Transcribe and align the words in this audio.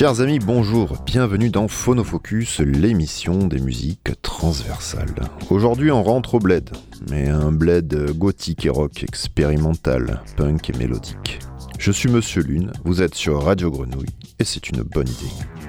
Chers 0.00 0.22
amis, 0.22 0.38
bonjour, 0.38 0.96
bienvenue 1.04 1.50
dans 1.50 1.68
Phonofocus, 1.68 2.60
l'émission 2.60 3.46
des 3.46 3.58
musiques 3.58 4.12
transversales. 4.22 5.28
Aujourd'hui 5.50 5.90
on 5.90 6.02
rentre 6.02 6.36
au 6.36 6.38
bled, 6.38 6.70
mais 7.10 7.28
un 7.28 7.52
bled 7.52 8.16
gothique 8.16 8.64
et 8.64 8.70
rock 8.70 9.02
expérimental, 9.02 10.22
punk 10.38 10.70
et 10.70 10.78
mélodique. 10.78 11.40
Je 11.78 11.92
suis 11.92 12.08
Monsieur 12.08 12.42
Lune, 12.42 12.72
vous 12.82 13.02
êtes 13.02 13.14
sur 13.14 13.42
Radio 13.42 13.70
Grenouille, 13.70 14.08
et 14.38 14.44
c'est 14.44 14.70
une 14.70 14.80
bonne 14.80 15.06
idée. 15.06 15.59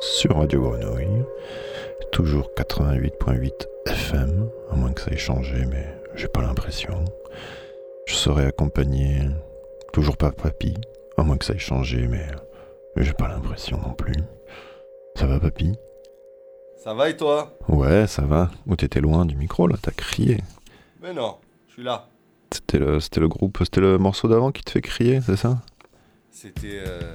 Sur 0.00 0.36
Radio 0.36 0.60
Grenouille, 0.60 1.24
toujours 2.12 2.50
88.8 2.54 3.50
FM, 3.86 4.50
à 4.70 4.76
moins 4.76 4.92
que 4.92 5.00
ça 5.00 5.10
ait 5.10 5.16
changé, 5.16 5.64
mais 5.64 5.86
j'ai 6.14 6.28
pas 6.28 6.42
l'impression. 6.42 7.02
Je 8.06 8.14
serai 8.14 8.44
accompagné, 8.44 9.22
toujours 9.94 10.18
pas 10.18 10.32
papy, 10.32 10.74
À 11.16 11.22
moins 11.22 11.38
que 11.38 11.46
ça 11.46 11.54
ait 11.54 11.58
changé, 11.58 12.06
mais, 12.08 12.26
mais 12.94 13.04
j'ai 13.04 13.14
pas 13.14 13.28
l'impression 13.28 13.78
non 13.78 13.94
plus. 13.94 14.16
Ça 15.16 15.26
va, 15.26 15.40
papy 15.40 15.72
Ça 16.76 16.92
va 16.92 17.08
et 17.08 17.16
toi? 17.16 17.56
Ouais, 17.68 18.06
ça 18.06 18.22
va. 18.22 18.50
Ou 18.66 18.76
t'étais 18.76 19.00
loin 19.00 19.24
du 19.24 19.34
micro, 19.34 19.66
là, 19.66 19.76
t'as 19.80 19.92
crié. 19.92 20.40
Mais 21.02 21.14
non, 21.14 21.36
je 21.68 21.74
suis 21.74 21.82
là. 21.82 22.08
C'était 22.52 22.80
le, 22.80 23.00
c'était 23.00 23.20
le 23.20 23.28
groupe, 23.28 23.56
c'était 23.60 23.80
le 23.80 23.96
morceau 23.96 24.28
d'avant 24.28 24.52
qui 24.52 24.62
te 24.62 24.70
fait 24.72 24.82
crier, 24.82 25.22
c'est 25.22 25.36
ça? 25.36 25.56
C'était 26.30 26.82
euh, 26.86 27.14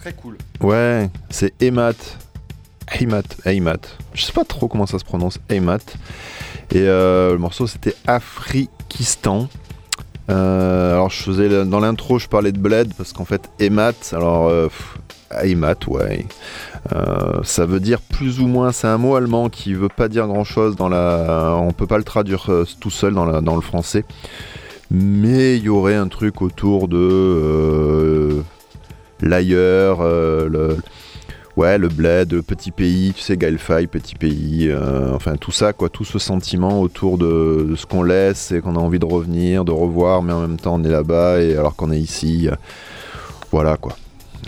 très 0.00 0.12
cool. 0.12 0.38
Ouais, 0.60 1.10
c'est 1.30 1.60
Emat. 1.62 1.94
Heimat, 2.90 3.22
Heimat. 3.44 3.80
Je 4.14 4.24
sais 4.24 4.32
pas 4.32 4.44
trop 4.44 4.68
comment 4.68 4.86
ça 4.86 4.98
se 4.98 5.04
prononce, 5.04 5.38
Heimat. 5.50 5.78
Et 6.70 6.80
euh, 6.80 7.32
le 7.32 7.38
morceau 7.38 7.66
c'était 7.66 7.94
Afrikistan. 8.06 9.48
Euh, 10.30 10.92
alors 10.92 11.10
je 11.10 11.22
faisais 11.22 11.64
dans 11.64 11.80
l'intro, 11.80 12.18
je 12.18 12.28
parlais 12.28 12.52
de 12.52 12.58
bled 12.58 12.92
parce 12.94 13.12
qu'en 13.12 13.24
fait 13.24 13.48
Emat, 13.58 13.94
alors 14.12 14.48
euh, 14.48 14.68
Heimat, 15.30 15.76
ouais. 15.88 16.26
Euh, 16.92 17.42
ça 17.42 17.66
veut 17.66 17.80
dire 17.80 18.00
plus 18.00 18.40
ou 18.40 18.46
moins, 18.46 18.72
c'est 18.72 18.86
un 18.86 18.98
mot 18.98 19.16
allemand 19.16 19.48
qui 19.48 19.74
veut 19.74 19.88
pas 19.88 20.08
dire 20.08 20.26
grand 20.26 20.44
chose 20.44 20.76
dans 20.76 20.88
la. 20.88 21.56
On 21.60 21.72
peut 21.72 21.86
pas 21.86 21.98
le 21.98 22.04
traduire 22.04 22.50
tout 22.80 22.90
seul 22.90 23.14
dans, 23.14 23.42
dans 23.42 23.56
le 23.56 23.62
français. 23.62 24.04
Mais 24.90 25.56
il 25.58 25.64
y 25.64 25.68
aurait 25.68 25.96
un 25.96 26.08
truc 26.08 26.40
autour 26.40 26.88
de 26.88 28.42
l'ailleurs, 29.20 30.00
euh, 30.00 30.48
le, 30.48 30.76
ouais, 31.56 31.78
le 31.78 31.88
bled, 31.88 32.32
le 32.32 32.42
petit 32.42 32.70
pays, 32.70 33.12
tu 33.14 33.22
sais, 33.22 33.36
Galfay, 33.36 33.86
petit 33.86 34.14
pays, 34.14 34.68
euh, 34.68 35.14
enfin 35.14 35.36
tout 35.36 35.52
ça, 35.52 35.72
quoi, 35.72 35.88
tout 35.88 36.04
ce 36.04 36.18
sentiment 36.18 36.80
autour 36.80 37.18
de, 37.18 37.66
de 37.70 37.76
ce 37.76 37.86
qu'on 37.86 38.02
laisse 38.02 38.52
et 38.52 38.60
qu'on 38.60 38.76
a 38.76 38.80
envie 38.80 38.98
de 38.98 39.04
revenir, 39.04 39.64
de 39.64 39.72
revoir, 39.72 40.22
mais 40.22 40.32
en 40.32 40.40
même 40.40 40.58
temps 40.58 40.76
on 40.76 40.84
est 40.84 40.90
là-bas 40.90 41.40
et 41.40 41.56
alors 41.56 41.74
qu'on 41.76 41.90
est 41.90 42.00
ici, 42.00 42.48
euh, 42.48 42.54
voilà 43.50 43.76
quoi. 43.76 43.96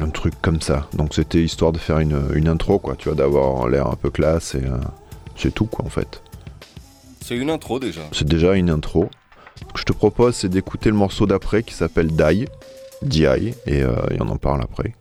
Un 0.00 0.08
truc 0.08 0.34
comme 0.40 0.60
ça. 0.60 0.86
Donc 0.94 1.14
c'était 1.14 1.42
histoire 1.42 1.72
de 1.72 1.78
faire 1.78 1.98
une, 1.98 2.20
une 2.34 2.48
intro, 2.48 2.78
quoi, 2.78 2.94
tu 2.96 3.08
vois, 3.08 3.16
d'avoir 3.16 3.68
l'air 3.68 3.86
un 3.86 3.96
peu 3.96 4.10
classe 4.10 4.54
et 4.54 4.64
euh, 4.64 4.78
c'est 5.36 5.52
tout, 5.52 5.66
quoi, 5.66 5.84
en 5.84 5.88
fait. 5.88 6.22
C'est 7.24 7.36
une 7.36 7.50
intro 7.50 7.78
déjà. 7.78 8.00
C'est 8.12 8.26
déjà 8.26 8.54
une 8.54 8.70
intro. 8.70 9.10
Ce 9.68 9.72
que 9.74 9.80
je 9.80 9.84
te 9.84 9.92
propose, 9.92 10.36
c'est 10.36 10.48
d'écouter 10.48 10.88
le 10.90 10.96
morceau 10.96 11.26
d'après 11.26 11.62
qui 11.62 11.74
s'appelle 11.74 12.08
Die, 12.08 12.46
Die, 13.02 13.24
et, 13.24 13.82
euh, 13.82 13.94
et 14.10 14.20
on 14.20 14.28
en 14.28 14.36
parle 14.36 14.62
après. 14.62 14.94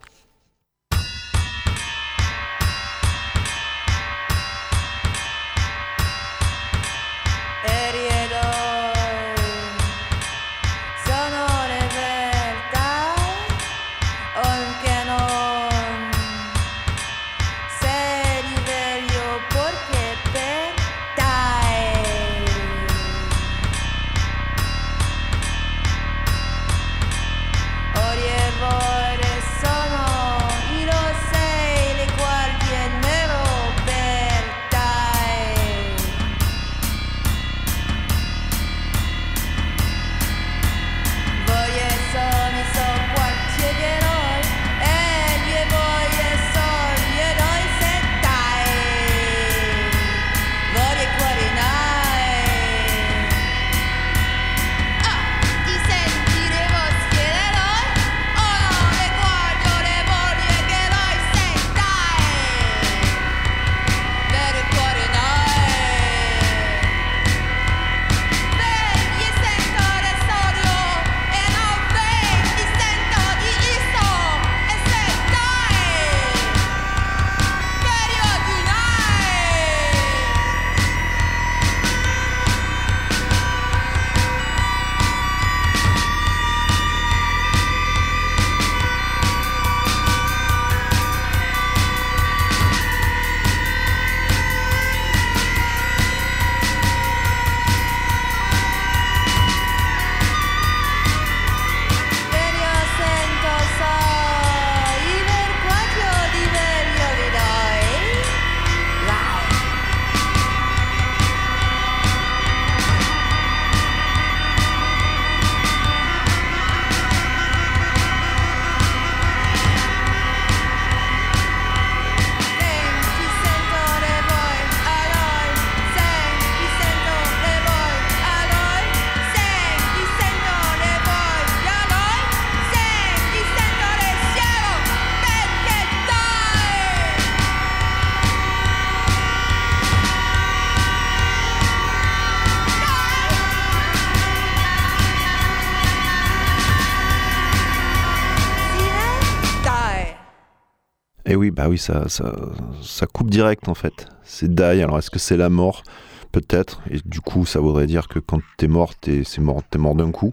Oui, 151.39 151.51
bah 151.51 151.67
oui, 151.69 151.77
ça, 151.77 152.07
ça, 152.09 152.35
ça 152.83 153.05
coupe 153.07 153.29
direct 153.29 153.67
en 153.67 153.73
fait. 153.75 154.07
C'est 154.23 154.53
die, 154.53 154.61
alors 154.61 154.97
est-ce 154.99 155.09
que 155.09 155.19
c'est 155.19 155.37
la 155.37 155.49
mort? 155.49 155.83
Peut-être, 156.31 156.81
et 156.91 156.99
du 157.05 157.21
coup 157.21 157.45
ça 157.47 157.59
voudrait 157.59 157.87
dire 157.87 158.07
que 158.07 158.19
quand 158.19 158.39
t'es 158.57 158.67
mort, 158.67 158.93
t'es 158.95 159.23
mort, 159.39 159.61
t'es 159.71 159.79
mort 159.79 159.95
d'un 159.95 160.11
coup. 160.11 160.31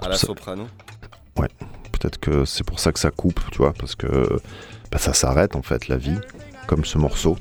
À 0.00 0.08
la 0.08 0.16
Ça- 0.16 0.26
soprano. 0.28 0.64
Peut-être 1.92 2.18
que 2.18 2.44
c'est 2.44 2.64
pour 2.64 2.80
ça 2.80 2.92
que 2.92 2.98
ça 2.98 3.10
coupe, 3.10 3.40
tu 3.50 3.58
vois, 3.58 3.72
parce 3.72 3.94
que 3.94 4.06
bah, 4.90 4.98
ça 4.98 5.12
s'arrête 5.12 5.56
en 5.56 5.62
fait 5.62 5.88
la 5.88 5.96
vie, 5.96 6.18
comme 6.66 6.84
ce 6.84 6.98
morceau. 6.98 7.36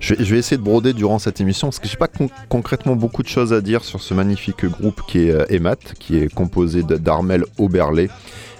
Je 0.00 0.14
vais, 0.14 0.24
je 0.24 0.32
vais 0.34 0.38
essayer 0.38 0.56
de 0.58 0.62
broder 0.62 0.92
durant 0.92 1.18
cette 1.18 1.40
émission, 1.40 1.68
parce 1.68 1.78
que 1.78 1.88
j'ai 1.88 1.96
pas 1.96 2.08
con- 2.08 2.30
concrètement 2.48 2.96
beaucoup 2.96 3.22
de 3.22 3.28
choses 3.28 3.52
à 3.52 3.60
dire 3.60 3.84
sur 3.84 4.00
ce 4.02 4.12
magnifique 4.14 4.64
groupe 4.66 5.00
qui 5.06 5.20
est 5.28 5.30
euh, 5.30 5.46
Emat, 5.48 5.76
qui 5.98 6.16
est 6.18 6.32
composé 6.32 6.82
d'Armel 6.82 7.44
Auberlet 7.58 8.08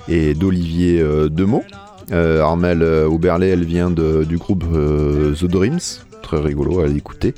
et 0.09 0.35
d'Olivier 0.35 1.00
euh, 1.00 1.28
Demeaux. 1.28 1.64
Euh, 2.12 2.40
Armel 2.42 2.82
euh, 2.82 3.06
Auberlet, 3.08 3.48
elle 3.48 3.64
vient 3.64 3.90
de- 3.90 4.25
du 4.25 4.36
groupe 4.38 4.64
euh, 4.72 5.34
The 5.34 5.44
Dreams, 5.46 5.80
très 6.22 6.38
rigolo 6.40 6.80
à 6.80 6.86
l'écouter. 6.86 7.34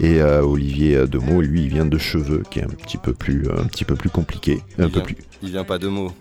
Et 0.00 0.20
euh, 0.20 0.42
Olivier 0.42 1.06
Demeaux, 1.06 1.40
lui, 1.40 1.62
il 1.64 1.68
vient 1.68 1.86
de 1.86 1.98
Cheveux, 1.98 2.42
qui 2.50 2.58
est 2.58 2.64
un 2.64 2.68
petit 2.68 2.96
peu 2.98 3.12
plus, 3.12 3.46
un 3.50 3.64
petit 3.64 3.84
peu 3.84 3.94
plus 3.94 4.10
compliqué, 4.10 4.60
un 4.78 4.84
Il 4.84 4.90
peu 4.90 4.94
vient- 4.98 5.02
plus, 5.02 5.16
Il 5.42 5.50
vient 5.50 5.64
pas 5.64 5.78
de 5.78 5.88
mots. 5.88 6.12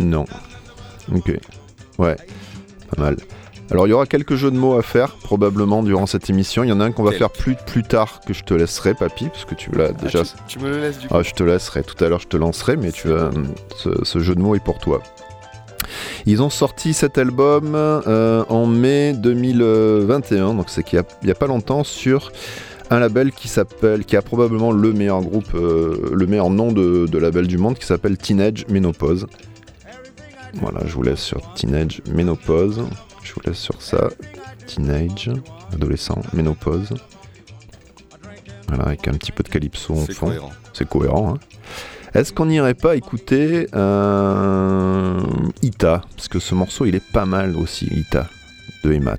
non. 0.00 0.24
Ok. 1.14 1.32
Ouais. 1.98 2.16
Pas 2.94 3.02
mal. 3.02 3.16
Alors 3.70 3.86
il 3.86 3.90
y 3.90 3.92
aura 3.94 4.04
quelques 4.06 4.34
jeux 4.34 4.50
de 4.50 4.56
mots 4.56 4.74
à 4.76 4.82
faire 4.82 5.14
probablement 5.16 5.82
durant 5.82 6.06
cette 6.06 6.28
émission. 6.28 6.62
Il 6.62 6.68
y 6.68 6.72
en 6.72 6.80
a 6.80 6.84
un 6.84 6.92
qu'on 6.92 7.02
va 7.04 7.10
Quel 7.10 7.18
faire 7.20 7.30
plus, 7.30 7.56
plus 7.66 7.82
tard 7.82 8.20
que 8.26 8.34
je 8.34 8.44
te 8.44 8.52
laisserai, 8.54 8.92
papy, 8.94 9.28
parce 9.28 9.44
que 9.46 9.54
tu 9.54 9.70
l'as 9.70 9.88
Ah, 9.90 9.92
déjà. 9.92 10.22
tu, 10.24 10.30
tu 10.46 10.58
me 10.58 10.68
le 10.68 10.78
laisses 10.80 10.98
du 10.98 11.08
coup 11.08 11.14
Ah, 11.16 11.22
je 11.22 11.32
te 11.32 11.42
laisserai. 11.42 11.82
Tout 11.82 12.02
à 12.04 12.08
l'heure, 12.08 12.20
je 12.20 12.28
te 12.28 12.36
lancerai, 12.36 12.76
mais 12.76 12.92
tu 12.92 13.08
vas, 13.08 13.30
ce, 13.76 13.88
ce 14.04 14.18
jeu 14.18 14.34
de 14.34 14.40
mots 14.40 14.54
est 14.54 14.62
pour 14.64 14.78
toi. 14.78 15.02
Ils 16.26 16.40
ont 16.42 16.50
sorti 16.50 16.94
cet 16.94 17.18
album 17.18 17.72
euh, 17.74 18.44
en 18.48 18.66
mai 18.66 19.12
2021, 19.14 20.54
donc 20.54 20.66
c'est 20.68 20.82
qu'il 20.84 21.02
y 21.24 21.30
a- 21.30 21.34
pas 21.34 21.46
longtemps, 21.46 21.82
sur 21.84 22.30
un 22.90 23.00
label 23.00 23.32
qui 23.32 23.48
s'appelle, 23.48 24.04
qui 24.04 24.16
a 24.16 24.22
probablement 24.22 24.70
le 24.70 24.92
meilleur 24.92 25.20
groupe, 25.22 25.54
euh, 25.54 26.10
le 26.12 26.26
meilleur 26.26 26.50
nom 26.50 26.70
de, 26.72 27.06
de 27.06 27.18
label 27.18 27.46
du 27.46 27.58
monde, 27.58 27.76
qui 27.78 27.86
s'appelle 27.86 28.16
Teenage 28.16 28.66
Menopause. 28.68 29.26
Voilà, 30.54 30.80
je 30.86 30.92
vous 30.94 31.02
laisse 31.02 31.20
sur 31.20 31.40
Teenage 31.54 32.02
Ménopause. 32.12 32.82
Je 33.22 33.32
vous 33.32 33.40
laisse 33.46 33.56
sur 33.58 33.80
ça. 33.80 34.08
Teenage, 34.66 35.30
adolescent, 35.72 36.20
ménopause. 36.34 36.90
Voilà, 38.68 38.84
avec 38.84 39.08
un 39.08 39.12
petit 39.12 39.32
peu 39.32 39.42
de 39.42 39.48
calypso 39.48 39.94
en 39.94 40.04
fond. 40.14 40.26
C'est 40.74 40.88
cohérent. 40.88 41.34
hein. 41.34 41.38
Est-ce 42.14 42.32
qu'on 42.32 42.46
n'irait 42.46 42.74
pas 42.74 42.94
écouter 42.94 43.68
euh, 43.74 45.20
Ita? 45.62 46.02
Parce 46.14 46.28
que 46.28 46.38
ce 46.38 46.54
morceau, 46.54 46.84
il 46.84 46.94
est 46.94 47.12
pas 47.12 47.24
mal 47.24 47.56
aussi, 47.56 47.86
Ita, 47.86 48.28
de 48.84 48.92
Emat. 48.92 49.18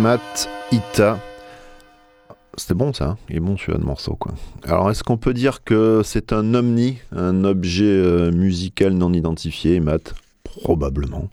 Emat 0.00 0.48
Ita. 0.72 1.18
C'était 2.56 2.72
bon 2.72 2.94
ça, 2.94 3.04
hein 3.04 3.18
il 3.28 3.36
est 3.36 3.40
bon 3.40 3.58
celui-là 3.58 3.76
de 3.78 3.84
morceau 3.84 4.14
quoi. 4.14 4.32
Alors 4.64 4.90
est-ce 4.90 5.04
qu'on 5.04 5.18
peut 5.18 5.34
dire 5.34 5.62
que 5.62 6.00
c'est 6.02 6.32
un 6.32 6.54
omni, 6.54 6.96
un 7.14 7.44
objet 7.44 7.84
euh, 7.84 8.30
musical 8.32 8.94
non 8.94 9.12
identifié, 9.12 9.74
Emat 9.74 10.14
Probablement. 10.42 11.28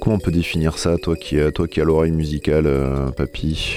Comment 0.00 0.16
on 0.16 0.18
peut 0.18 0.32
définir 0.32 0.76
ça, 0.76 0.98
toi 0.98 1.14
qui, 1.14 1.38
as- 1.38 1.52
toi 1.52 1.68
qui 1.68 1.80
as 1.80 1.84
l'oreille 1.84 2.10
musicale, 2.10 2.66
euh, 2.66 3.12
papy? 3.12 3.76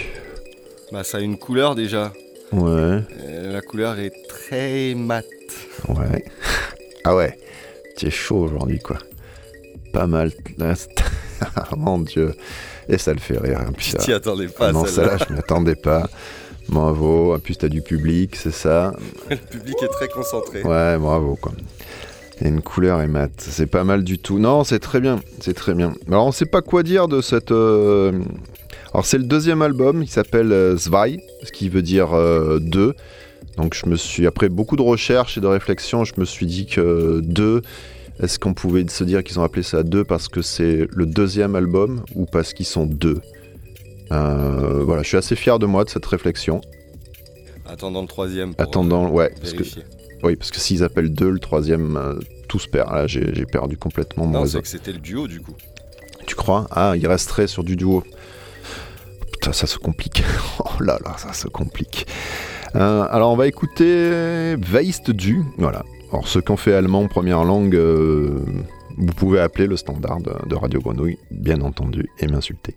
Bah, 0.91 1.03
ça 1.03 1.19
a 1.19 1.21
une 1.21 1.37
couleur 1.37 1.75
déjà. 1.75 2.11
Ouais, 2.51 3.03
Euh, 3.21 3.53
la 3.53 3.61
couleur 3.61 3.99
est 3.99 4.13
très 4.27 4.95
mat. 4.95 5.25
ouais. 5.89 6.25
Ah 7.05 7.15
ouais, 7.15 7.37
tu 7.95 8.07
es 8.07 8.09
chaud 8.09 8.39
aujourd'hui 8.45 8.79
quoi. 8.79 8.97
Pas 9.93 10.07
mal. 10.07 10.31
Ah, 11.55 11.67
Mon 11.77 11.99
dieu. 11.99 12.33
Et 12.89 12.97
ça 12.97 13.13
le 13.13 13.19
fait 13.19 13.37
rire. 13.37 13.59
hein, 13.61 13.71
puis 13.75 13.87
ça- 13.91 13.97
t'y 13.99 14.13
attendais 14.13 14.47
pas, 14.47 14.71
non, 14.71 14.85
celle-là. 14.85 15.17
celle-là, 15.17 15.25
je 15.27 15.33
m'y 15.33 15.39
attendais 15.39 15.75
pas. 15.75 16.09
Bravo. 16.69 17.33
En 17.33 17.39
plus, 17.39 17.55
t'as 17.57 17.69
du 17.69 17.81
public, 17.81 18.35
c'est 18.35 18.51
ça. 18.53 18.93
Le 19.29 19.35
public 19.37 19.75
est 19.81 19.87
très 19.87 20.07
concentré. 20.09 20.63
Ouais, 20.63 20.97
bravo 20.97 21.37
quoi. 21.41 21.53
Et 22.41 22.49
une 22.49 22.61
couleur 22.61 23.01
et 23.01 23.07
mat. 23.07 23.31
C'est 23.37 23.65
pas 23.67 23.83
mal 23.83 24.03
du 24.03 24.19
tout. 24.19 24.37
Non, 24.37 24.63
c'est 24.63 24.79
très 24.79 24.99
bien. 24.99 25.19
C'est 25.39 25.53
très 25.55 25.73
bien. 25.73 25.93
Alors, 26.07 26.27
on 26.27 26.31
sait 26.31 26.45
pas 26.45 26.61
quoi 26.61 26.83
dire 26.83 27.07
de 27.07 27.21
cette. 27.21 27.51
euh, 27.51 28.11
Alors, 28.93 29.05
c'est 29.05 29.17
le 29.17 29.23
deuxième 29.23 29.61
album. 29.61 30.03
Il 30.03 30.09
s'appelle 30.09 30.51
euh, 30.51 30.77
Zwei, 30.77 31.17
ce 31.43 31.51
qui 31.51 31.67
veut 31.69 31.81
dire 31.81 32.13
euh, 32.13 32.59
deux. 32.59 32.93
Donc, 33.57 33.73
je 33.73 33.89
me 33.89 33.95
suis. 33.95 34.27
Après 34.27 34.49
beaucoup 34.49 34.75
de 34.75 34.83
recherches 34.83 35.37
et 35.37 35.41
de 35.41 35.47
réflexions, 35.47 36.03
je 36.03 36.13
me 36.17 36.25
suis 36.25 36.45
dit 36.45 36.67
que 36.67 37.21
deux. 37.23 37.61
Est-ce 38.19 38.39
qu'on 38.39 38.53
pouvait 38.53 38.87
se 38.87 39.03
dire 39.03 39.23
qu'ils 39.23 39.39
ont 39.39 39.43
appelé 39.43 39.61
ça 39.63 39.83
deux 39.83 40.03
parce 40.03 40.27
que 40.27 40.41
c'est 40.41 40.87
le 40.91 41.05
deuxième 41.05 41.55
album 41.55 42.03
ou 42.15 42.25
parce 42.25 42.53
qu'ils 42.53 42.65
sont 42.65 42.85
deux 42.85 43.21
Euh, 44.11 44.83
Voilà, 44.83 45.03
je 45.03 45.07
suis 45.09 45.17
assez 45.17 45.35
fier 45.35 45.59
de 45.59 45.65
moi 45.65 45.83
de 45.83 45.89
cette 45.89 46.05
réflexion. 46.05 46.61
Attendant 47.67 48.01
le 48.01 48.07
troisième. 48.07 48.55
Pour, 48.55 48.63
Attendant, 48.67 49.05
euh, 49.07 49.09
ouais, 49.09 49.33
parce 49.39 49.53
que 49.53 49.63
oui, 50.23 50.35
parce 50.35 50.49
que 50.51 50.59
s'ils 50.59 50.83
appellent 50.83 51.13
deux, 51.13 51.29
le 51.29 51.39
troisième, 51.39 51.95
euh, 51.97 52.15
tout 52.47 52.57
se 52.59 52.67
perd. 52.67 52.91
Là, 52.91 53.05
j'ai 53.07 53.45
perdu 53.45 53.77
complètement 53.77 54.25
mon 54.25 54.31
Non, 54.33 54.41
réseau. 54.41 54.61
que 54.61 54.67
c'était 54.67 54.93
le 54.93 54.99
duo 54.99 55.27
du 55.27 55.41
coup. 55.41 55.53
Tu 56.25 56.35
crois? 56.35 56.67
Ah, 56.71 56.93
il 56.95 57.05
resterait 57.07 57.47
sur 57.47 57.63
du 57.63 57.75
duo. 57.75 58.03
Putain, 59.33 59.53
ça 59.53 59.67
se 59.67 59.77
complique. 59.77 60.23
oh 60.59 60.81
là 60.81 60.97
là, 61.05 61.15
ça 61.17 61.33
se 61.33 61.47
complique. 61.47 62.07
Euh, 62.75 63.05
alors, 63.11 63.31
on 63.31 63.35
va 63.35 63.47
écouter 63.47 64.55
Weist 64.71 65.11
du. 65.11 65.43
Voilà. 65.57 65.83
Alors, 66.11 66.27
ceux 66.27 66.41
qui 66.41 66.51
ont 66.51 66.57
fait 66.57 66.73
allemand 66.73 67.07
première 67.07 67.43
langue, 67.43 67.75
euh, 67.75 68.39
vous 68.97 69.13
pouvez 69.13 69.39
appeler 69.39 69.67
le 69.67 69.77
standard 69.77 70.19
de 70.21 70.55
Radio 70.55 70.79
Grenouille, 70.79 71.17
bien 71.31 71.61
entendu, 71.61 72.09
et 72.19 72.27
m'insulter. 72.27 72.75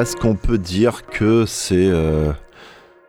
Est-ce 0.00 0.16
qu'on 0.16 0.34
peut 0.34 0.56
dire 0.56 1.04
que 1.04 1.44
c'est 1.44 1.90
euh, 1.90 2.32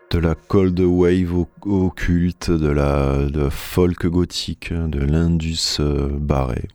de 0.09 0.19
la 0.19 0.35
cold 0.35 0.77
wave 0.81 1.45
occulte, 1.61 2.51
de 2.51 2.67
la 2.67 3.49
folk 3.49 4.05
gothique, 4.07 4.73
de 4.73 4.99
l'indus 4.99 5.77
euh, 5.79 6.09
barré? 6.11 6.67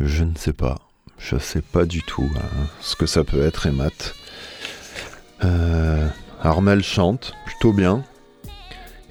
Je 0.00 0.24
ne 0.24 0.34
sais 0.34 0.52
pas. 0.52 0.80
Je 1.18 1.38
sais 1.38 1.60
pas 1.60 1.84
du 1.84 2.02
tout 2.02 2.28
hein, 2.34 2.66
ce 2.80 2.96
que 2.96 3.06
ça 3.06 3.22
peut 3.22 3.40
être, 3.42 3.68
et 3.68 3.70
mat. 3.70 4.16
Euh, 5.44 6.08
Armel 6.42 6.82
chante, 6.82 7.32
plutôt 7.46 7.72
bien. 7.72 8.02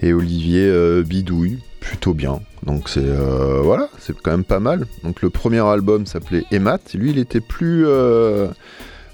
Et 0.01 0.11
Olivier 0.11 1.03
Bidouille, 1.03 1.63
plutôt 1.79 2.13
bien. 2.13 2.41
Donc 2.63 2.89
c'est 2.89 3.15
voilà, 3.63 3.87
c'est 3.97 4.13
quand 4.21 4.31
même 4.31 4.43
pas 4.43 4.59
mal. 4.59 4.87
Donc 5.03 5.21
le 5.21 5.29
premier 5.29 5.65
album 5.65 6.05
s'appelait 6.05 6.43
Emat. 6.51 6.79
Lui, 6.95 7.11
il 7.11 7.17
était 7.17 7.39
plus 7.39 7.85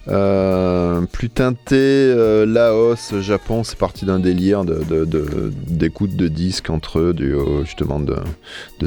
euh, 0.08 1.02
plus 1.12 1.30
teinté 1.30 1.76
euh, 1.76 2.46
Laos, 2.46 3.14
Japon. 3.22 3.64
C'est 3.64 3.78
parti 3.78 4.06
d'un 4.06 4.20
délire 4.20 4.66
de, 4.66 4.84
de- 4.84 5.06
de- 5.06 5.54
d'écoute 5.68 6.16
de 6.16 6.28
disques 6.28 6.70
entre 6.70 7.00
eux, 7.00 7.16
euh, 7.20 7.64
justement 7.66 8.00
de, 8.00 8.16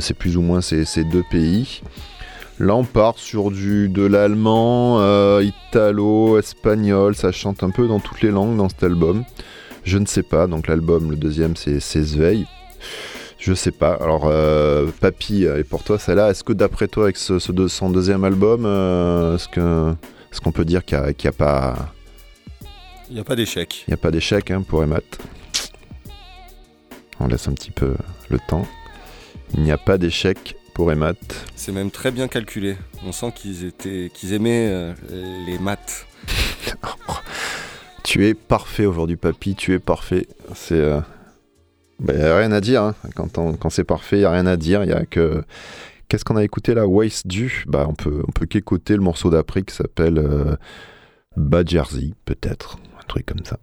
ces 0.01 0.15
plus 0.15 0.37
ou 0.37 0.41
moins 0.43 0.61
ces, 0.61 0.85
deux 1.05 1.25
pays. 1.31 1.83
Là, 2.59 2.75
on 2.77 2.85
part 2.85 3.19
sur 3.19 3.51
du 3.51 3.89
de 3.89 4.05
l'allemand, 4.05 5.01
italo, 5.41 6.39
espagnol. 6.39 7.15
Ça 7.17 7.33
chante 7.33 7.63
un 7.63 7.71
peu 7.71 7.87
dans 7.89 8.01
toutes 8.01 8.23
les 8.23 8.31
langues 8.31 8.57
dans 8.57 8.69
cet 8.69 8.83
album. 8.85 9.25
Je 9.85 9.99
ne 9.99 10.07
sais 10.07 10.23
pas. 10.23 10.47
Donc 10.47 10.69
l'album, 10.69 11.11
le 11.11 11.17
deuxième, 11.17 11.57
c'est 11.57 11.81
Sveil. 11.81 12.47
Je 13.39 13.55
sais 13.55 13.73
pas. 13.73 13.95
Alors, 14.01 14.33
Papy, 15.01 15.45
et 15.45 15.65
pour 15.65 15.83
toi, 15.83 15.99
celle-là, 15.99 16.31
est-ce 16.31 16.45
que 16.45 16.53
d'après 16.53 16.87
toi, 16.87 17.05
avec 17.05 17.17
ce, 17.17 17.39
son 17.41 17.91
deuxième 17.91 18.23
album, 18.25 18.65
est-ce 18.65 19.49
que 19.49 19.95
est-ce 20.35 20.41
qu'on 20.41 20.51
peut 20.51 20.65
dire 20.65 20.85
qu'il 20.85 20.99
n'y 20.99 21.27
a, 21.29 21.33
pas 21.33 21.95
Il 23.09 23.15
n'y 23.15 23.21
a 23.21 23.25
pas 23.25 23.37
d'échec. 23.37 23.85
il 23.87 23.93
y 23.93 23.95
a 23.95 23.97
pas 23.97 24.11
d'échec 24.11 24.51
hein, 24.51 24.63
pour 24.67 24.83
Emat 24.83 25.01
On 27.21 27.29
laisse 27.29 27.47
un 27.47 27.53
petit 27.53 27.71
peu 27.71 27.95
le 28.31 28.39
temps. 28.49 28.67
Il 29.55 29.63
n'y 29.63 29.71
a 29.71 29.79
pas 29.79 29.97
d'échec 29.97 30.57
pour 30.75 30.91
Emat. 30.91 31.15
C'est 31.55 31.71
même 31.71 31.93
très 31.93 32.11
bien 32.11 32.27
calculé. 32.27 32.77
On 33.07 33.13
sent 33.13 33.33
qu'ils 33.37 33.65
étaient, 33.65 34.11
qu'ils 34.13 34.33
aimaient 34.33 34.69
euh, 34.71 34.93
les 35.47 35.59
maths. 35.61 36.07
Tu 38.03 38.27
es 38.27 38.35
parfait 38.35 38.85
aujourd'hui, 38.85 39.17
papy, 39.17 39.55
tu 39.55 39.73
es 39.73 39.79
parfait. 39.79 40.27
C'est. 40.55 40.75
euh, 40.75 41.01
bah, 42.01 42.13
a 42.35 42.37
rien 42.39 42.53
à 42.53 42.61
dire. 42.61 42.83
hein. 42.83 42.95
Quand, 43.15 43.39
on- 43.39 43.55
quand 43.55 43.71
c'est 43.71 43.83
parfait, 43.85 44.21
y 44.21 44.25
a 44.27 44.31
rien 44.31 44.47
à 44.47 44.57
dire. 44.59 44.85
Il 44.85 44.91
y 44.91 44.93
a 44.93 45.07
que. 45.07 45.43
Qu'est-ce 46.09 46.25
qu'on 46.25 46.37
a 46.37 46.45
écouté 46.45 46.75
là? 46.75 46.87
Waste 46.87 47.27
Du 47.27 47.65
Bah, 47.67 47.87
on 47.89 47.95
peut, 47.95 48.23
on 48.27 48.33
peut 48.33 48.47
qu'écouter 48.47 48.95
le 48.95 49.03
morceau 49.03 49.31
d'après 49.31 49.63
qui 49.63 49.75
s'appelle 49.75 50.19
euh, 50.19 50.57
Bad 51.37 51.69
Jersey, 51.69 52.13
peut-être. 52.25 52.79
Un 52.99 53.05
truc 53.07 53.27
comme 53.27 53.45
ça. 53.45 53.59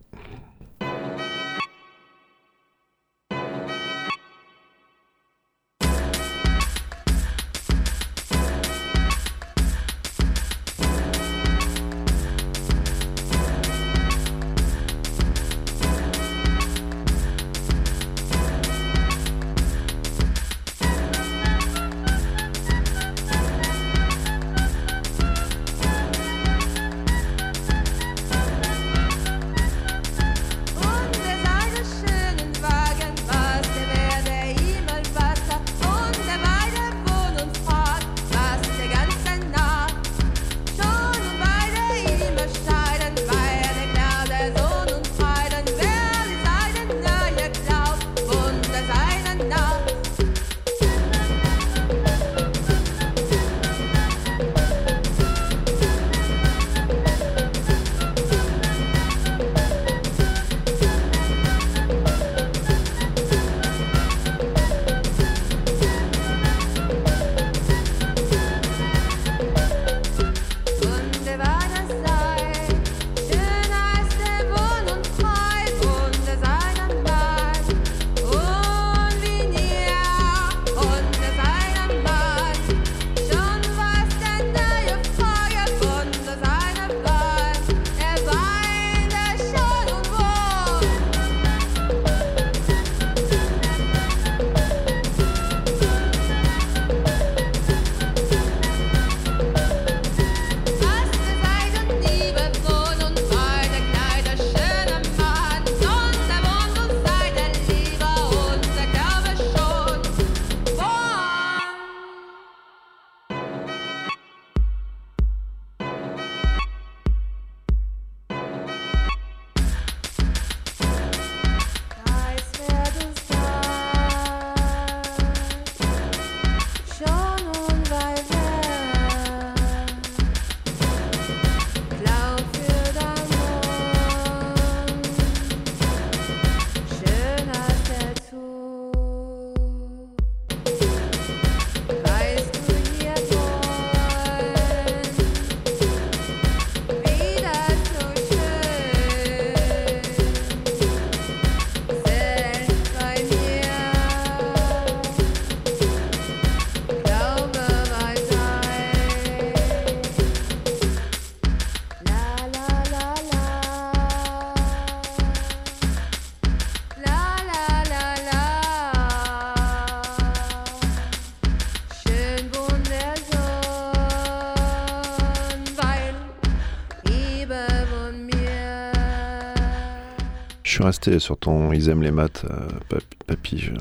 Suis 180.81 180.87
resté 180.87 181.19
sur 181.19 181.37
ton 181.37 181.71
Ils 181.73 181.89
aiment 181.89 182.01
les 182.01 182.11
maths, 182.11 182.43
euh, 182.49 182.97
papy. 183.27 183.57
je, 183.57 183.71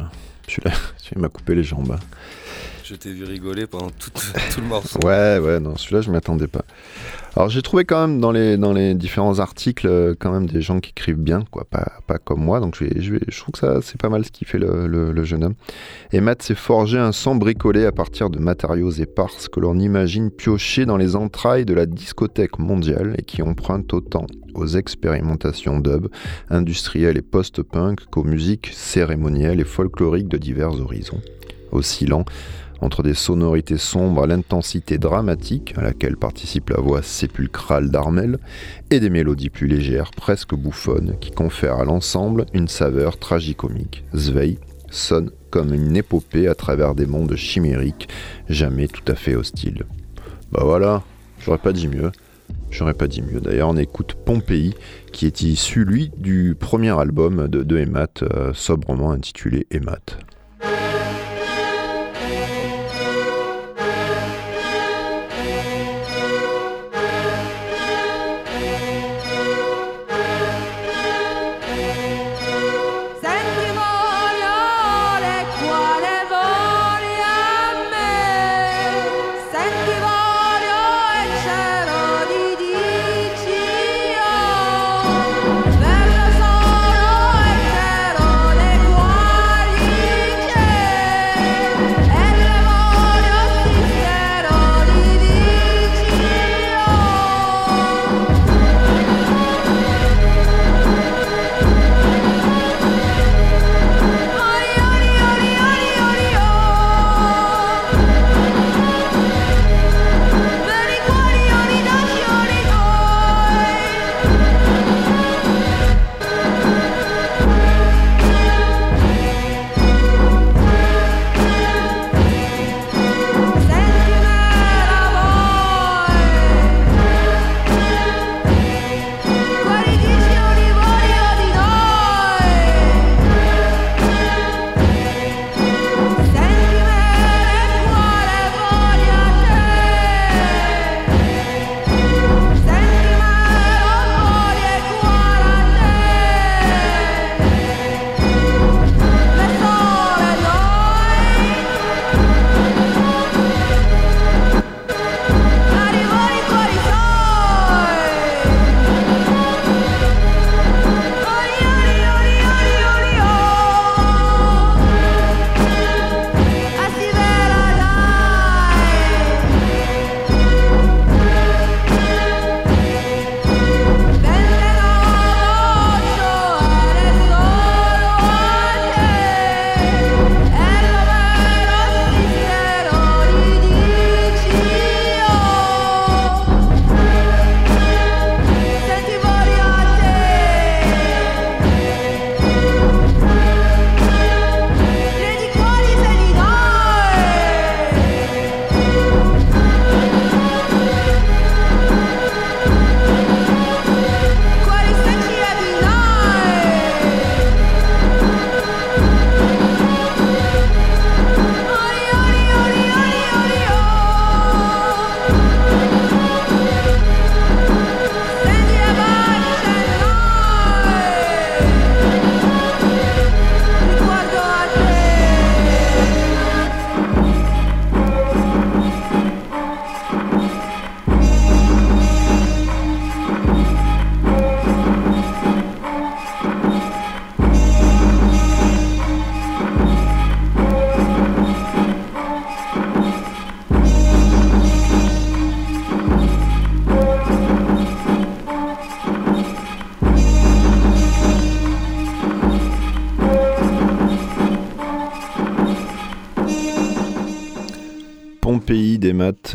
je 0.49 0.61
tu 1.03 1.19
m'as 1.19 1.29
coupé 1.29 1.55
les 1.55 1.65
jambes. 1.65 1.97
Je 2.85 2.95
t'ai 2.95 3.13
vu 3.13 3.25
rigoler 3.25 3.67
pendant 3.67 3.91
tout, 3.91 4.11
tout 4.11 4.61
le 4.61 4.67
morceau. 4.67 4.99
Ouais, 5.05 5.39
ouais, 5.39 5.61
non, 5.61 5.77
celui-là, 5.77 6.03
je 6.03 6.11
m'y 6.11 6.17
attendais 6.17 6.49
pas. 6.49 6.60
Alors, 7.37 7.49
j'ai 7.49 7.63
trouvé 7.63 7.85
quand 7.85 8.09
même 8.09 8.21
dans 8.21 8.33
les, 8.33 8.57
dans 8.57 8.73
les 8.73 8.95
différents 8.95 9.39
articles, 9.39 9.87
euh, 9.87 10.15
quand 10.19 10.33
même 10.33 10.47
des 10.47 10.61
gens 10.61 10.81
qui 10.81 10.91
écrivent 10.91 11.17
bien, 11.17 11.45
quoi, 11.51 11.65
pas, 11.65 11.93
pas 12.09 12.19
comme 12.19 12.43
moi. 12.43 12.59
Donc, 12.59 12.77
je, 12.77 12.87
je, 12.97 13.41
trouve 13.41 13.53
que 13.53 13.59
ça, 13.59 13.81
c'est 13.83 14.01
pas 14.01 14.09
mal 14.09 14.25
ce 14.25 14.33
qu'il 14.33 14.49
fait 14.49 14.59
le, 14.59 14.89
le- 14.89 15.25
jeune 15.25 15.45
homme. 15.45 15.55
Et 16.13 16.21
Matt 16.21 16.43
s'est 16.43 16.57
forgé 16.57 16.99
un 16.99 17.13
son 17.13 17.37
bricolé 17.37 17.87
à 17.87 17.93
partir 17.93 18.31
de 18.31 18.41
matériaux 18.41 18.91
éparses 18.91 19.49
que 19.49 19.61
l'on 19.61 19.79
imagine 19.79 20.31
piochés 20.31 20.87
dans 20.87 20.97
les 20.97 21.15
entrailles 21.15 21.65
de 21.65 21.75
la 21.75 21.87
discothèque 21.87 22.59
mondiale 22.59 23.15
et 23.17 23.23
qui 23.23 23.43
empruntent 23.43 23.93
autant 23.95 24.27
aux 24.55 24.67
expérimentations 24.67 25.79
dub, 25.79 26.09
industrielles 26.49 27.17
et 27.17 27.23
post-punk 27.23 28.01
qu'aux 28.11 28.25
musiques 28.25 28.71
cérémonielles 28.73 29.61
et 29.61 29.65
folkloriques 29.65 30.29
de 30.29 30.39
divers 30.39 30.81
horizons, 30.81 31.21
oscillant 31.73 32.25
Entre 32.81 33.03
des 33.03 33.15
sonorités 33.15 33.79
sombres 33.79 34.23
à 34.23 34.27
l'intensité 34.27 34.99
dramatique, 34.99 35.75
à 35.77 35.83
laquelle 35.83 36.17
participe 36.17 36.71
la 36.71 36.81
voix 36.81 37.03
sépulcrale 37.03 37.91
d'Armel, 37.91 38.39
et 38.91 39.01
des 39.01 39.11
mélodies 39.11 39.51
plus 39.51 39.67
légères, 39.67 40.11
presque 40.13 40.55
bouffonnes, 40.55 41.17
qui 41.21 41.31
confèrent 41.31 41.81
à 41.81 41.85
l'ensemble 41.85 42.47
une 42.55 42.69
saveur 42.69 43.19
tragicomique. 43.19 44.05
Zweig 44.15 44.59
sonne 44.91 45.31
comme 45.51 45.75
une 45.75 45.97
épopée 45.97 46.49
à 46.49 46.55
travers 46.55 46.95
des 46.95 47.07
mondes 47.07 47.37
chimériques, 47.37 48.09
jamais 48.49 48.89
tout 48.89 49.05
à 49.07 49.15
fait 49.15 49.37
hostiles. 49.37 49.85
Bah 50.53 50.63
voilà, 50.65 51.03
j'aurais 51.41 51.59
pas 51.59 51.73
dit 51.73 51.89
mieux. 51.89 52.11
J'aurais 52.71 52.95
pas 52.95 53.09
dit 53.09 53.23
mieux. 53.23 53.41
D'ailleurs, 53.41 53.69
on 53.69 53.77
écoute 53.77 54.15
Pompéi, 54.25 54.75
qui 55.13 55.27
est 55.27 55.43
issu, 55.43 55.85
lui, 55.85 56.13
du 56.17 56.57
premier 56.59 56.97
album 56.99 57.49
de, 57.49 57.63
de 57.63 57.87
euh, 58.23 58.53
sobrement 58.55 59.11
intitulé 59.11 59.67
Emat. 59.71 60.19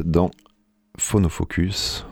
Dans 0.04 0.32
Phonofocus. 0.98 2.06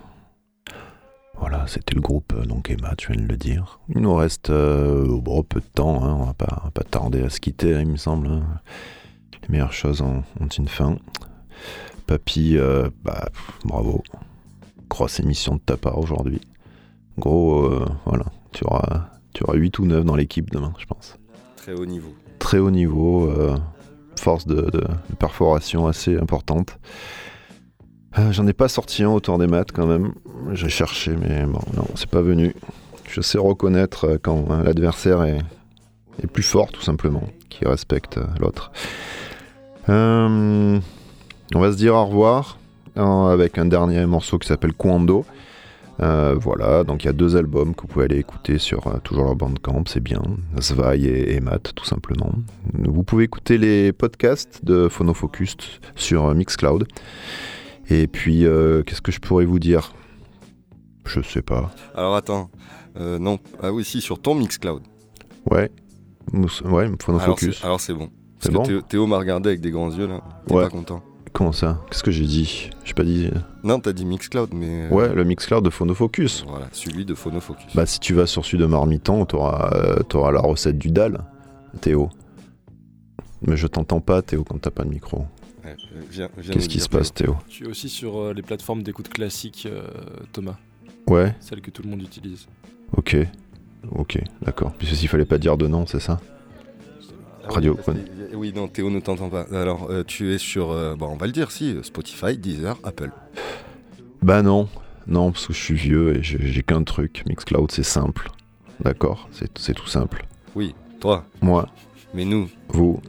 Voilà, 1.40 1.66
c'était 1.68 1.96
le 1.96 2.02
groupe 2.02 2.34
euh, 2.36 2.46
donc 2.46 2.70
Emma, 2.70 2.94
tu 2.96 3.12
viens 3.12 3.22
de 3.22 3.28
le 3.28 3.38
dire. 3.38 3.80
Il 3.90 4.02
nous 4.02 4.14
reste 4.16 4.50
euh, 4.50 5.06
bon, 5.20 5.44
peu 5.44 5.60
de 5.60 5.66
temps, 5.66 6.04
hein, 6.04 6.16
on 6.20 6.26
va 6.26 6.34
pas, 6.34 6.60
on 6.62 6.66
va 6.66 6.72
pas 6.72 6.84
tarder 6.84 7.22
à 7.24 7.30
se 7.30 7.40
quitter, 7.40 7.72
il 7.82 7.88
me 7.88 7.98
semble. 7.98 8.28
hein. 8.28 8.44
Les 9.42 9.50
meilleures 9.50 9.74
choses 9.74 10.02
ont, 10.02 10.24
ont 10.40 10.48
une 10.48 10.68
fin. 10.68 10.96
Papy, 12.08 12.58
euh, 12.58 12.90
bah, 13.04 13.28
bravo. 13.66 14.04
Grosse 14.90 15.20
émission 15.20 15.56
de 15.56 15.60
ta 15.60 15.76
part 15.76 15.98
aujourd'hui. 15.98 16.40
Gros, 17.18 17.66
euh, 17.66 17.86
voilà, 18.06 18.26
tu 18.54 18.64
auras, 18.66 19.10
tu 19.34 19.44
auras 19.44 19.56
8 19.56 19.80
ou 19.80 19.86
9 19.86 20.06
dans 20.06 20.16
l'équipe 20.16 20.50
demain, 20.52 20.74
je 20.78 20.86
pense. 20.86 21.18
Très 21.58 21.74
haut 21.74 21.86
niveau. 21.86 22.14
Très 22.40 22.60
haut 22.60 22.72
niveau, 22.72 23.30
force 24.18 24.46
de, 24.48 24.56
de- 24.56 24.70
de 25.10 25.16
perforation 25.18 25.88
assez 25.88 26.18
importante. 26.18 26.78
Euh, 28.20 28.32
J'en 28.32 28.46
ai 28.48 28.54
pas 28.54 28.68
sorti 28.68 29.04
un 29.04 29.10
autour 29.10 29.38
des 29.40 29.48
maths 29.48 29.72
quand 29.72 29.88
même. 29.88 30.14
J'ai 30.54 30.70
cherché, 30.70 31.16
mais 31.16 31.46
bon, 31.46 31.62
non, 31.76 31.88
c'est 31.96 32.10
pas 32.10 32.22
venu. 32.22 32.56
Je 33.10 33.22
sais 33.22 33.38
reconnaître 33.38 34.06
euh, 34.06 34.18
quand 34.22 34.46
hein, 34.50 34.64
l'adversaire 34.64 35.24
est, 35.24 35.40
plus 36.32 36.44
fort, 36.44 36.72
tout 36.72 36.82
simplement, 36.82 37.24
qui 37.50 37.66
respecte 37.66 38.18
euh, 38.18 38.26
l'autre. 38.40 38.72
On 39.88 41.60
va 41.60 41.72
se 41.72 41.78
dire 41.78 41.94
au 41.96 42.06
revoir 42.06 42.58
hein, 42.96 43.30
avec 43.32 43.58
un 43.58 43.66
dernier 43.66 44.06
morceau 44.06 44.40
qui 44.40 44.48
s'appelle 44.48 44.74
Kwando. 44.74 45.26
Euh, 46.02 46.36
voilà, 46.40 46.84
donc 46.84 47.04
il 47.04 47.08
y 47.08 47.10
a 47.10 47.14
deux 47.14 47.36
albums 47.36 47.76
que 47.76 47.82
vous 47.84 47.88
pouvez 47.88 48.06
aller 48.06 48.18
écouter 48.18 48.58
sur 48.58 49.00
toujours 49.04 49.26
leur 49.26 49.36
bandcamp, 49.36 49.84
c'est 49.86 50.00
bien. 50.00 50.22
Svai 50.60 51.04
et, 51.04 51.36
et 51.36 51.42
tout 51.76 51.86
simplement. 51.86 52.32
Vous 52.74 53.04
pouvez 53.04 53.26
écouter 53.26 53.60
les 53.60 53.92
podcasts 53.92 54.66
de 54.66 54.88
Phonofocus 54.88 55.56
sur 55.96 56.34
Mixcloud. 56.34 56.88
Et 57.90 58.08
puis, 58.08 58.46
euh, 58.46 58.82
qu'est-ce 58.84 59.02
que 59.02 59.12
je 59.12 59.20
pourrais 59.20 59.46
vous 59.46 59.60
dire? 59.60 59.94
Je 61.06 61.22
sais 61.22 61.42
pas. 61.42 61.72
Alors 61.96 62.16
attends. 62.16 62.50
Euh, 62.98 63.20
non. 63.20 63.40
Ah 63.62 63.72
oui, 63.74 63.84
si, 63.84 64.00
sur 64.02 64.22
ton 64.22 64.36
Mixcloud. 64.36 64.84
Ouais. 65.52 65.70
Ouais, 66.64 66.88
c'est- 67.38 67.64
Alors 67.66 67.82
c'est 67.82 67.94
bon. 67.94 68.10
C'est 68.40 68.50
que 68.50 68.54
bon 68.54 68.64
Théo, 68.64 68.82
Théo 68.82 69.08
m'a 69.08 69.18
regardé 69.18 69.50
avec 69.50 69.62
des 69.62 69.72
grands 69.72 69.92
yeux 69.92 70.08
là. 70.08 70.22
T'es 70.48 70.54
Ouais. 70.56 70.64
pas 70.64 70.70
content. 70.70 71.02
Comment 71.34 71.52
ça? 71.52 71.82
Qu'est-ce 71.90 72.04
que 72.04 72.12
j'ai 72.12 72.26
dit? 72.26 72.70
J'ai 72.86 72.94
pas 72.94 73.04
dit. 73.04 73.30
Non, 73.64 73.80
t'as 73.80 73.92
dit 73.92 74.06
Mixcloud, 74.06 74.54
mais. 74.54 74.86
euh, 74.86 74.90
Ouais, 74.90 75.14
le 75.14 75.24
Mixcloud 75.24 75.64
de 75.66 75.70
Phonofocus. 75.70 76.46
Voilà, 76.48 76.68
celui 76.72 77.06
de 77.06 77.16
Phonofocus. 77.16 77.76
Bah, 77.76 77.86
si 77.86 78.00
tu 78.00 78.14
vas 78.14 78.28
sur 78.28 78.46
celui 78.46 78.60
de 78.60 78.66
Marmiton, 78.68 79.26
t'auras 79.26 79.72
euh, 79.74 80.00
t'auras 80.04 80.32
la 80.32 80.42
recette 80.42 80.78
du 80.78 80.92
dalle, 80.92 81.24
Théo. 81.82 82.10
Mais 83.46 83.58
je 83.58 83.68
t'entends 83.68 84.00
pas, 84.00 84.22
Théo, 84.22 84.44
quand 84.44 84.60
t'as 84.62 84.72
pas 84.72 84.84
de 84.84 84.90
micro. 84.90 85.26
Ouais, 85.64 85.72
euh, 85.96 86.02
viens- 86.10 86.30
viens 86.38 86.54
Qu'est-ce 86.54 86.70
qui 86.70 86.80
se 86.80 86.90
passe, 86.90 87.14
Théo 87.14 87.36
Je 87.48 87.54
suis 87.54 87.66
aussi 87.66 87.90
sur 87.90 88.18
euh, 88.20 88.34
les 88.34 88.42
plateformes 88.42 88.84
d'écoute 88.84 89.10
classiques, 89.10 89.66
euh, 89.66 89.88
Thomas, 90.32 90.58
Ouais, 91.08 91.36
celles 91.40 91.62
que 91.62 91.72
tout 91.72 91.82
le 91.84 91.90
monde 91.90 92.02
utilise. 92.02 92.48
ok. 92.98 93.18
Ok, 93.92 94.18
d'accord. 94.42 94.72
Puisque 94.78 94.96
s'il 94.96 95.10
fallait 95.10 95.26
pas 95.26 95.38
dire 95.38 95.58
de 95.58 95.68
nom, 95.68 95.86
c'est 95.86 96.00
ça 96.00 96.22
Ah 97.44 97.48
oui, 97.50 97.56
Radio, 97.56 97.76
que- 97.76 98.36
Oui, 98.36 98.54
non, 98.56 98.70
Théo 98.70 98.90
ne 98.90 99.02
t'entend 99.02 99.30
pas. 99.30 99.46
Alors, 99.52 99.90
euh, 99.92 100.04
tu 100.06 100.32
es 100.34 100.38
sur. 100.38 100.72
euh, 100.72 100.96
bon, 100.96 101.08
on 101.08 101.18
va 101.18 101.26
le 101.26 101.34
dire, 101.34 101.52
si, 101.52 101.76
Spotify, 101.84 102.38
Deezer, 102.38 102.78
Apple. 102.86 103.12
Bah 104.22 104.42
non, 104.42 104.70
non, 105.06 105.34
parce 105.34 105.48
que 105.48 105.54
je 105.54 105.60
suis 105.62 105.74
vieux 105.76 106.16
et 106.18 106.24
j'ai 106.24 106.64
qu'un 106.64 106.84
truc. 106.84 107.24
Mixcloud, 107.28 107.70
c'est 107.72 107.84
simple. 107.84 108.32
D'accord 108.80 109.28
C'est 109.34 109.58
c'est 109.58 109.74
tout 109.74 109.88
simple. 109.88 110.26
Oui, 110.56 110.74
toi, 111.02 111.26
Moi, 111.42 111.68
mais 112.14 112.24
nous. 112.24 112.48
vous. 112.70 113.02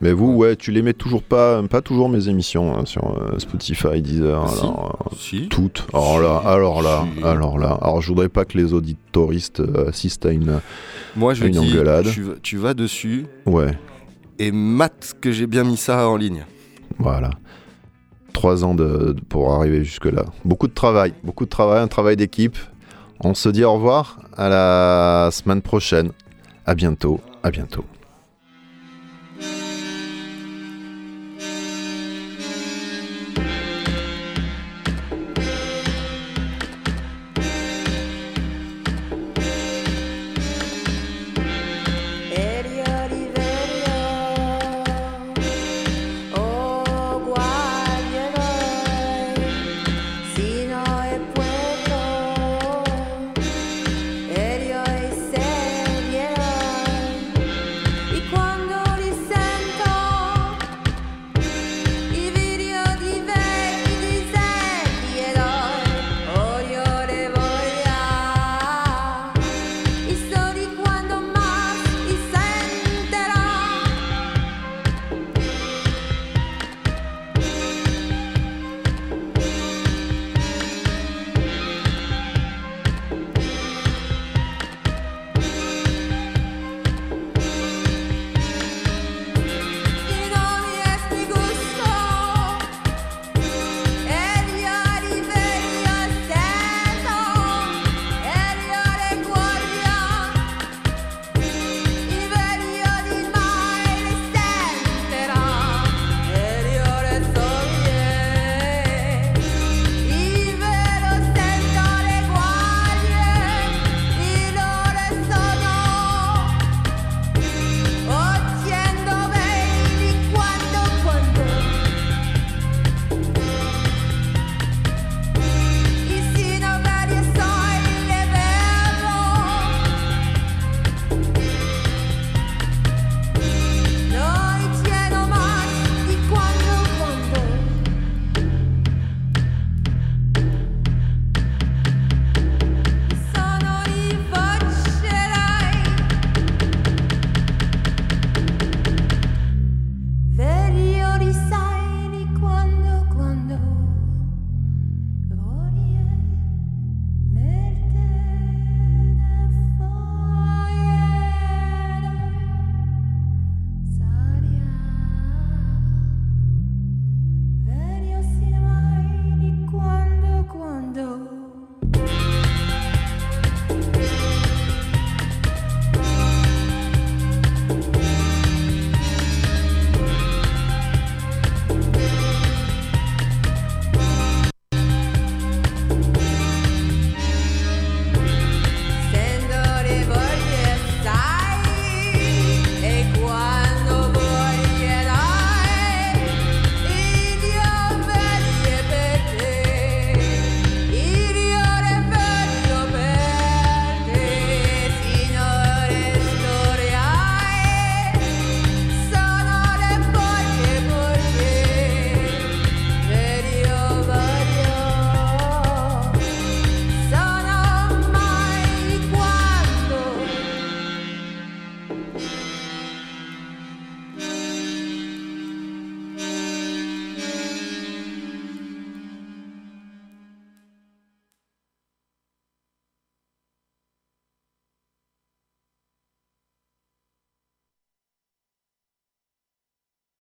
Mais 0.00 0.12
vous, 0.12 0.32
ouais, 0.32 0.54
tu 0.54 0.70
les 0.70 0.80
mets 0.82 0.92
toujours 0.92 1.22
pas, 1.24 1.60
pas 1.64 1.80
toujours 1.82 2.08
mes 2.08 2.28
émissions 2.28 2.76
hein, 2.78 2.84
sur 2.84 3.04
euh, 3.20 3.38
Spotify, 3.38 4.00
Deezer, 4.00 4.38
alors, 4.40 5.08
euh, 5.12 5.16
Si. 5.18 5.48
toutes. 5.48 5.86
Alors 5.92 6.20
là, 6.20 6.36
alors 6.44 6.82
là, 6.82 7.04
Si. 7.16 7.24
alors 7.24 7.58
là. 7.58 7.76
Alors 7.82 8.00
je 8.00 8.08
voudrais 8.08 8.28
pas 8.28 8.44
que 8.44 8.56
les 8.56 8.72
auditoristes 8.72 9.58
euh, 9.60 9.88
assistent 9.88 10.26
à 10.26 10.30
une. 10.30 10.60
Moi, 11.16 11.34
je 11.34 11.44
Une 11.46 11.52
dis, 11.52 11.58
engueulade. 11.58 12.06
tu, 12.12 12.22
vas- 12.22 12.34
tu 12.40 12.56
vas 12.58 12.74
dessus 12.74 13.26
Ouais, 13.44 13.76
et 14.38 14.52
mate 14.52 15.14
que 15.20 15.32
j'ai 15.32 15.48
bien 15.48 15.64
mis 15.64 15.76
ça 15.76 16.08
en 16.08 16.16
ligne. 16.16 16.44
voilà. 16.98 17.30
Trois 18.32 18.62
ans 18.64 18.74
de, 18.76 19.14
de- 19.14 19.20
pour 19.28 19.52
arriver 19.52 19.82
jusque-là. 19.82 20.26
Beaucoup 20.44 20.68
de 20.68 20.74
travail, 20.74 21.12
beaucoup 21.24 21.44
de 21.44 21.50
travail, 21.50 21.80
un 21.82 21.88
travail 21.88 22.14
d'équipe. 22.16 22.56
On 23.24 23.34
se 23.34 23.48
dit 23.48 23.64
au 23.64 23.72
revoir 23.72 24.20
à 24.36 24.48
la 24.48 25.30
semaine 25.32 25.60
prochaine. 25.60 26.12
À 26.66 26.76
bientôt, 26.76 27.18
à 27.42 27.50
bientôt. 27.50 27.84